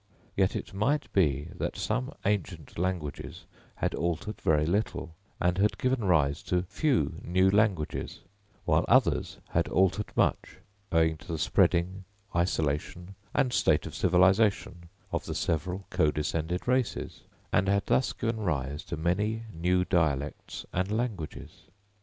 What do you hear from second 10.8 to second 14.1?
owing to the spreading, isolation and state of